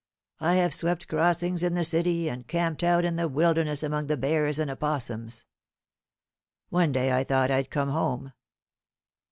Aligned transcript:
I 0.39 0.55
have 0.55 0.73
swept 0.73 1.07
crossings 1.07 1.61
in 1.61 1.75
the 1.75 1.83
city, 1.83 2.27
and 2.27 2.47
camped 2.47 2.81
out 2.83 3.05
in 3.05 3.17
the 3.17 3.27
wilderness 3.27 3.83
among 3.83 4.07
the 4.07 4.17
bears 4.17 4.57
and 4.57 4.71
opossums. 4.71 5.45
One 6.69 6.91
day 6.91 7.11
I 7.11 7.23
thought 7.23 7.51
I'd 7.51 7.69
come 7.69 7.89
home. 7.91 8.33